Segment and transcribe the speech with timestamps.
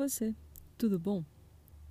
[0.00, 0.34] você,
[0.78, 1.22] tudo bom?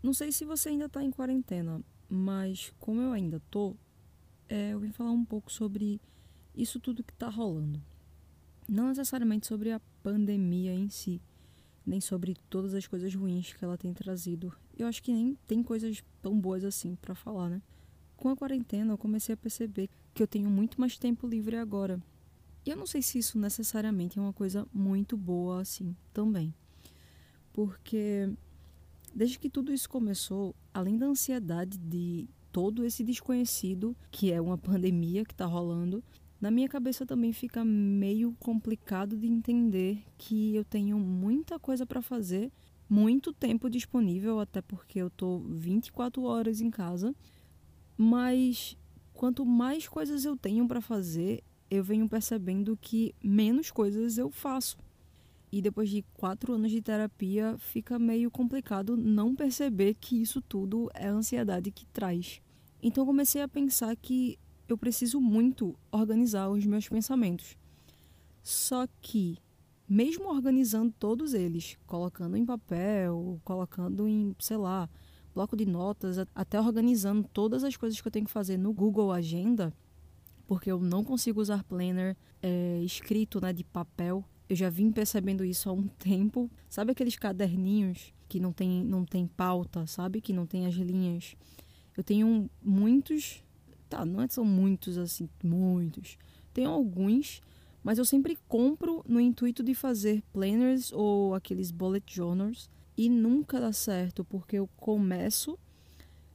[0.02, 3.76] Não sei se você ainda está em quarentena, mas como eu ainda tô,
[4.48, 6.02] é, eu vim falar um pouco sobre
[6.56, 7.80] isso tudo que está rolando.
[8.68, 11.22] Não necessariamente sobre a pandemia em si,
[11.86, 14.52] nem sobre todas as coisas ruins que ela tem trazido.
[14.76, 17.62] Eu acho que nem tem coisas tão boas assim para falar, né?
[18.18, 22.02] Com a quarentena, eu comecei a perceber que eu tenho muito mais tempo livre agora.
[22.66, 26.54] E eu não sei se isso necessariamente é uma coisa muito boa assim também.
[27.60, 28.30] Porque
[29.14, 34.58] desde que tudo isso começou, além da ansiedade de todo esse desconhecido, que é uma
[34.58, 36.02] pandemia que está rolando,
[36.40, 42.02] na minha cabeça também fica meio complicado de entender que eu tenho muita coisa para
[42.02, 42.50] fazer,
[42.88, 47.14] muito tempo disponível, até porque eu tô 24 horas em casa,
[47.98, 48.78] mas
[49.14, 54.78] quanto mais coisas eu tenho para fazer, eu venho percebendo que menos coisas eu faço.
[55.52, 60.90] E depois de quatro anos de terapia, fica meio complicado não perceber que isso tudo
[60.94, 62.42] é a ansiedade que traz.
[62.82, 67.58] Então comecei a pensar que eu preciso muito organizar os meus pensamentos.
[68.44, 69.38] Só que,
[69.88, 74.88] mesmo organizando todos eles, colocando em papel, colocando em, sei lá,
[75.34, 79.12] bloco de notas, até organizando todas as coisas que eu tenho que fazer no Google
[79.12, 79.74] Agenda,
[80.48, 84.24] porque eu não consigo usar planner é, escrito né, de papel.
[84.50, 86.50] Eu já vim percebendo isso há um tempo.
[86.68, 90.20] Sabe aqueles caderninhos que não tem, não tem pauta, sabe?
[90.20, 91.36] Que não tem as linhas.
[91.96, 93.44] Eu tenho muitos
[93.90, 96.18] Tá, não é são muitos assim, muitos.
[96.54, 97.42] Tem alguns,
[97.84, 103.60] mas eu sempre compro no intuito de fazer planners ou aqueles bullet journals e nunca
[103.60, 105.58] dá certo porque eu começo,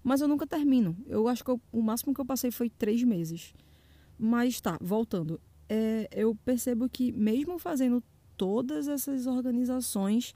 [0.02, 0.96] mas eu nunca termino.
[1.06, 3.54] Eu acho que eu, o máximo que eu passei foi três meses.
[4.18, 5.40] Mas tá, voltando.
[5.68, 8.02] É, eu percebo que mesmo fazendo
[8.36, 10.34] todas essas organizações,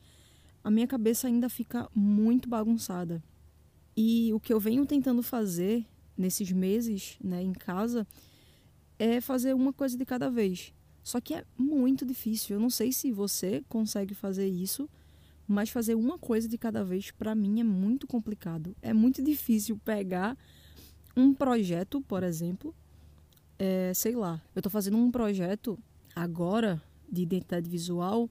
[0.62, 3.22] a minha cabeça ainda fica muito bagunçada.
[3.96, 5.84] E o que eu venho tentando fazer
[6.16, 8.06] nesses meses né, em casa
[8.98, 10.72] é fazer uma coisa de cada vez.
[11.02, 12.56] Só que é muito difícil.
[12.56, 14.88] Eu não sei se você consegue fazer isso,
[15.46, 18.76] mas fazer uma coisa de cada vez para mim é muito complicado.
[18.82, 20.36] É muito difícil pegar
[21.16, 22.74] um projeto, por exemplo,
[23.58, 25.78] é, sei lá, eu estou fazendo um projeto
[26.14, 28.30] agora de identidade visual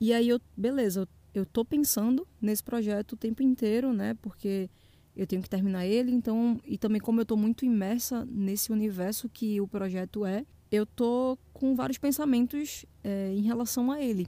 [0.00, 4.14] e aí eu, beleza, eu, estou pensando nesse projeto o tempo inteiro, né?
[4.20, 4.68] Porque
[5.14, 9.28] eu tenho que terminar ele, então, e também como eu estou muito imersa nesse universo
[9.28, 14.26] que o projeto é, eu tô com vários pensamentos é, em relação a ele.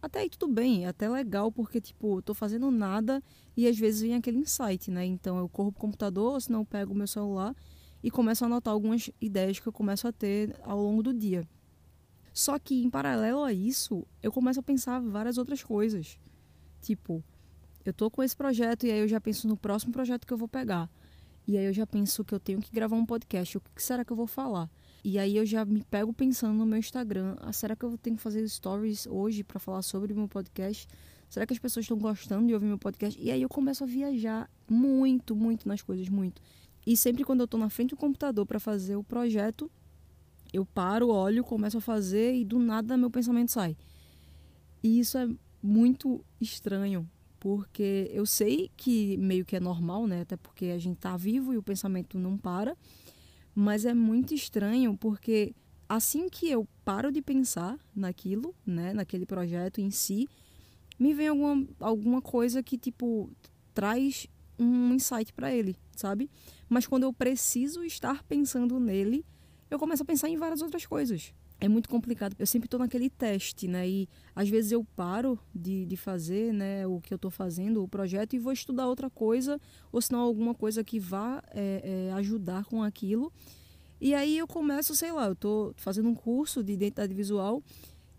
[0.00, 3.22] Até aí tudo bem, é até legal, porque, tipo, eu tô fazendo nada
[3.56, 5.04] e às vezes vem aquele insight, né?
[5.04, 7.54] Então eu corro pro computador, ou senão eu pego o meu celular
[8.04, 11.48] e começo a anotar algumas ideias que eu começo a ter ao longo do dia.
[12.34, 16.18] Só que, em paralelo a isso, eu começo a pensar várias outras coisas.
[16.82, 17.24] Tipo,
[17.82, 20.36] eu tô com esse projeto e aí eu já penso no próximo projeto que eu
[20.36, 20.90] vou pegar.
[21.48, 23.56] E aí eu já penso que eu tenho que gravar um podcast.
[23.56, 24.70] O que será que eu vou falar?
[25.02, 27.36] E aí eu já me pego pensando no meu Instagram.
[27.40, 30.86] Ah, será que eu tenho que fazer stories hoje para falar sobre o meu podcast?
[31.30, 33.18] Será que as pessoas estão gostando de ouvir meu podcast?
[33.18, 36.42] E aí eu começo a viajar muito, muito nas coisas, muito.
[36.86, 39.70] E sempre quando eu tô na frente do computador para fazer o projeto,
[40.52, 43.76] eu paro, olho, começo a fazer e do nada meu pensamento sai.
[44.82, 45.28] E isso é
[45.62, 47.08] muito estranho,
[47.40, 50.20] porque eu sei que meio que é normal, né?
[50.20, 52.76] Até porque a gente tá vivo e o pensamento não para,
[53.54, 55.54] mas é muito estranho porque
[55.88, 60.28] assim que eu paro de pensar naquilo, né, naquele projeto em si,
[60.98, 63.30] me vem alguma, alguma coisa que tipo
[63.72, 64.26] traz
[64.58, 66.30] um insight para ele, sabe?
[66.68, 69.24] Mas quando eu preciso estar pensando nele,
[69.70, 72.34] eu começo a pensar em várias outras coisas é muito complicado.
[72.38, 73.88] Eu sempre estou naquele teste, né?
[73.88, 77.88] E às vezes eu paro de, de fazer né, o que eu estou fazendo, o
[77.88, 79.60] projeto, e vou estudar outra coisa,
[79.90, 83.32] ou se não alguma coisa que vá é, é, ajudar com aquilo.
[84.00, 87.62] E aí eu começo, sei lá, eu estou fazendo um curso de identidade visual,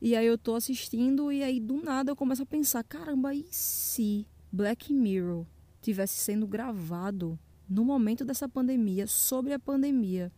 [0.02, 3.46] e aí eu estou assistindo, e aí do nada eu começo a pensar: caramba, e
[3.52, 5.46] se Black Mirror
[5.86, 10.32] tivesse sendo gravado no momento dessa pandemia, sobre a pandemia?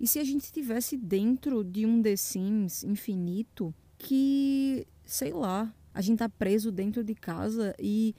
[0.00, 6.00] E se a gente estivesse dentro de um The Sims infinito que, sei lá, a
[6.00, 8.14] gente tá preso dentro de casa e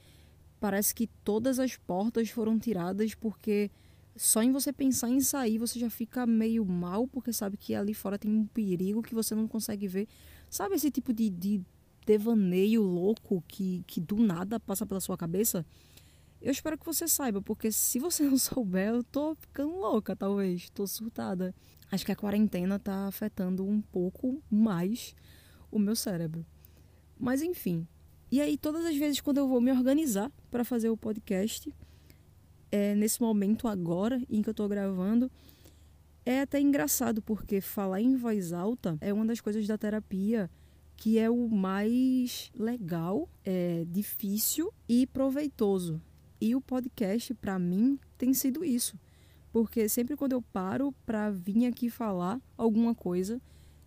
[0.60, 3.70] parece que todas as portas foram tiradas porque
[4.14, 7.94] só em você pensar em sair você já fica meio mal porque sabe que ali
[7.94, 10.06] fora tem um perigo que você não consegue ver.
[10.50, 11.62] Sabe esse tipo de, de
[12.04, 15.64] devaneio louco que, que do nada passa pela sua cabeça?
[16.40, 20.70] Eu espero que você saiba, porque se você não souber, eu tô ficando louca, talvez.
[20.70, 21.54] Tô surtada.
[21.90, 25.14] Acho que a quarentena tá afetando um pouco mais
[25.70, 26.46] o meu cérebro.
[27.18, 27.86] Mas enfim,
[28.32, 31.74] E aí, todas as vezes quando eu vou me organizar para fazer o podcast,
[32.70, 35.30] é, nesse momento agora em que eu estou gravando,
[36.24, 40.48] é até engraçado, porque falar em voz alta é uma das coisas da terapia
[40.96, 46.00] que é o mais legal, é difícil e proveitoso.
[46.40, 48.98] E o podcast, para mim, tem sido isso.
[49.52, 53.40] Porque sempre quando eu paro para vir aqui falar alguma coisa,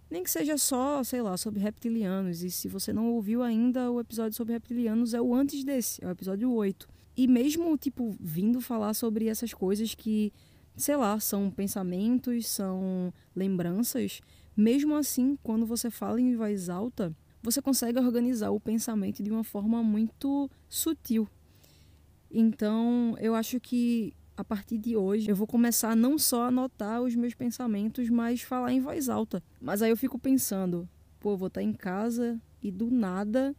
[0.10, 2.44] nem que seja só, sei lá, sobre reptilianos.
[2.44, 6.08] E se você não ouviu ainda o episódio sobre reptilianos, é o antes desse, é
[6.08, 6.88] o episódio 8.
[7.16, 10.32] E mesmo, tipo, vindo falar sobre essas coisas que,
[10.76, 14.22] sei lá, são pensamentos, são lembranças,
[14.56, 19.44] mesmo assim, quando você fala em voz alta, você consegue organizar o pensamento de uma
[19.44, 21.28] forma muito sutil.
[22.34, 27.02] Então, eu acho que a partir de hoje eu vou começar não só a anotar
[27.02, 29.44] os meus pensamentos, mas falar em voz alta.
[29.62, 30.90] Mas aí eu fico pensando,
[31.20, 33.56] pô, vou estar em casa e do nada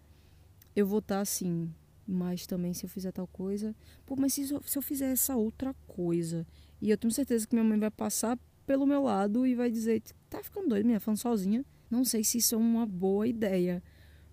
[0.74, 1.72] eu vou estar assim,
[2.04, 5.36] mas também se eu fizer tal coisa, pô, mas se eu, se eu fizer essa
[5.36, 6.44] outra coisa,
[6.82, 8.36] e eu tenho certeza que minha mãe vai passar
[8.66, 11.64] pelo meu lado e vai dizer: tá ficando doido, minha falando sozinha.
[11.88, 13.80] Não sei se isso é uma boa ideia,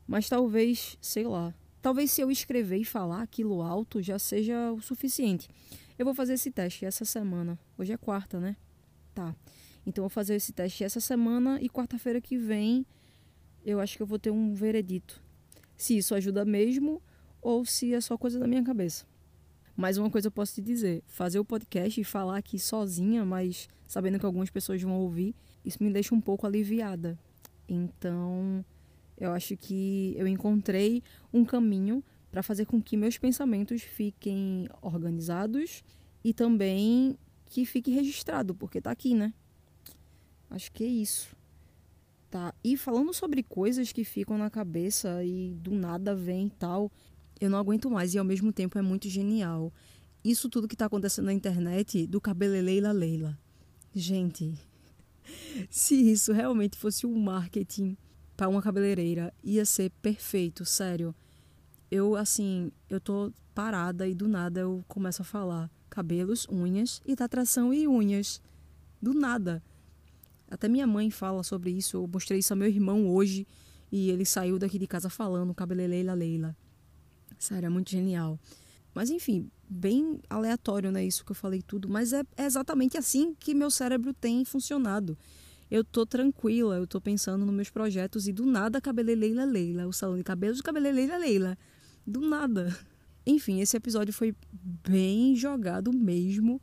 [0.07, 1.53] mas talvez, sei lá.
[1.81, 5.49] Talvez se eu escrever e falar aquilo alto já seja o suficiente.
[5.97, 7.59] Eu vou fazer esse teste essa semana.
[7.77, 8.55] Hoje é quarta, né?
[9.13, 9.35] Tá.
[9.85, 12.85] Então eu vou fazer esse teste essa semana e quarta-feira que vem
[13.65, 15.21] eu acho que eu vou ter um veredito.
[15.77, 17.01] Se isso ajuda mesmo
[17.41, 19.05] ou se é só coisa da minha cabeça.
[19.75, 23.67] Mas uma coisa eu posso te dizer: fazer o podcast e falar aqui sozinha, mas
[23.87, 25.35] sabendo que algumas pessoas vão ouvir,
[25.65, 27.17] isso me deixa um pouco aliviada.
[27.67, 28.63] Então,
[29.21, 35.83] eu acho que eu encontrei um caminho para fazer com que meus pensamentos fiquem organizados
[36.23, 37.15] e também
[37.45, 39.31] que fique registrado, porque tá aqui, né?
[40.49, 41.35] Acho que é isso.
[42.31, 42.51] Tá.
[42.63, 46.91] E falando sobre coisas que ficam na cabeça e do nada vem e tal,
[47.39, 49.71] eu não aguento mais e ao mesmo tempo é muito genial.
[50.23, 53.37] Isso tudo que está acontecendo na internet do cabeleleila Leila.
[53.93, 54.57] Gente,
[55.69, 57.95] se isso realmente fosse um marketing
[58.35, 61.13] para uma cabeleireira, ia ser perfeito, sério.
[61.89, 67.15] Eu assim, eu tô parada e do nada eu começo a falar cabelos, unhas e
[67.15, 68.41] tatração e unhas.
[69.01, 69.61] Do nada.
[70.49, 71.97] Até minha mãe fala sobre isso.
[71.97, 73.45] Eu mostrei isso ao meu irmão hoje
[73.91, 76.55] e ele saiu daqui de casa falando cabeleleila Leila.
[77.37, 78.39] Sério, é muito genial.
[78.93, 81.03] Mas enfim, bem aleatório, né?
[81.03, 81.89] Isso que eu falei tudo.
[81.89, 85.17] Mas é, é exatamente assim que meu cérebro tem funcionado.
[85.71, 89.93] Eu tô tranquila, eu tô pensando nos meus projetos e do nada cabeleleila Leila, o
[89.93, 91.57] salão de cabelos cabeleleila Leila.
[92.05, 92.77] Do nada.
[93.25, 96.61] Enfim, esse episódio foi bem jogado mesmo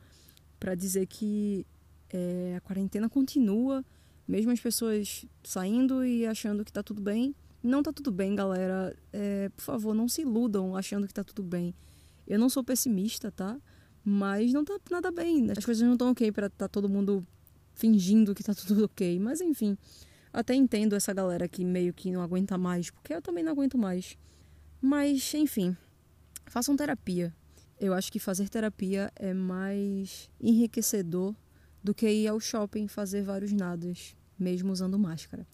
[0.61, 1.67] para dizer que
[2.11, 3.83] é, a quarentena continua,
[4.27, 8.97] mesmo as pessoas saindo e achando que tá tudo bem não tá tudo bem, galera.
[9.13, 11.75] É, por favor, não se iludam achando que tá tudo bem.
[12.27, 13.59] Eu não sou pessimista, tá?
[14.05, 15.51] Mas não tá nada bem.
[15.51, 17.27] As coisas não estão ok para tá todo mundo
[17.79, 19.19] fingindo que tá tudo ok.
[19.19, 19.79] Mas enfim,
[20.33, 23.79] até entendo essa galera que meio que não aguenta mais, porque eu também não aguento
[23.79, 24.19] mais.
[24.81, 25.77] Mas, enfim,
[26.47, 27.35] façam terapia.
[27.81, 31.35] Eu acho que fazer terapia é mais enriquecedor
[31.83, 35.47] do que ir ao shopping fazer vários nadas, mesmo usando máscara.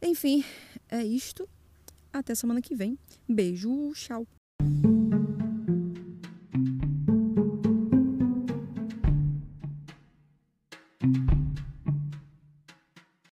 [0.00, 0.44] Enfim,
[0.88, 1.48] é isto.
[2.12, 2.98] Até semana que vem.
[3.28, 4.26] Beijo, tchau.